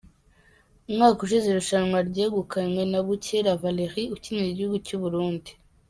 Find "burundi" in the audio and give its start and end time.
5.05-5.51